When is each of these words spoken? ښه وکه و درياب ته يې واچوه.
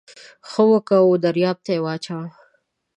ښه 0.49 0.63
وکه 0.71 0.97
و 1.03 1.11
درياب 1.23 1.57
ته 1.65 1.71
يې 1.75 1.79
واچوه. 1.83 2.25